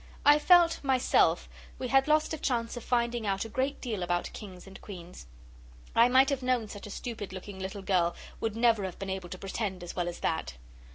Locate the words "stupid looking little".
6.89-7.83